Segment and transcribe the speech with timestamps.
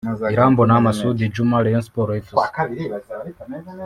[0.33, 2.33] Irambona Massoud Djuma (Rayon Sports Fc)